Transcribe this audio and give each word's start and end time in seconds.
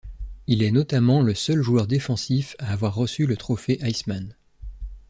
Il 0.47 0.63
est 0.63 0.71
notamment 0.71 1.21
le 1.21 1.35
seul 1.35 1.61
joueur 1.61 1.85
défensif 1.85 2.55
à 2.57 2.73
avoir 2.73 2.95
reçu 2.95 3.27
le 3.27 3.37
trophée 3.37 3.77
Heisman. 3.87 4.35